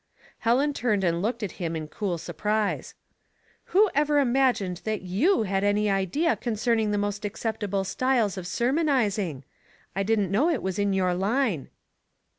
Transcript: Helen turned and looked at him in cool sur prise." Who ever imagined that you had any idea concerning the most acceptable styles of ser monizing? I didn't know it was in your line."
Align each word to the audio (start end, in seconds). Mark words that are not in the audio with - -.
Helen 0.39 0.73
turned 0.73 1.03
and 1.03 1.21
looked 1.21 1.43
at 1.43 1.51
him 1.61 1.75
in 1.75 1.87
cool 1.87 2.17
sur 2.17 2.33
prise." 2.33 2.95
Who 3.65 3.87
ever 3.93 4.17
imagined 4.17 4.77
that 4.83 5.03
you 5.03 5.43
had 5.43 5.63
any 5.63 5.91
idea 5.91 6.35
concerning 6.35 6.89
the 6.89 6.97
most 6.97 7.23
acceptable 7.23 7.83
styles 7.83 8.35
of 8.35 8.47
ser 8.47 8.73
monizing? 8.73 9.43
I 9.95 10.01
didn't 10.01 10.31
know 10.31 10.49
it 10.49 10.63
was 10.63 10.79
in 10.79 10.93
your 10.93 11.13
line." 11.13 11.69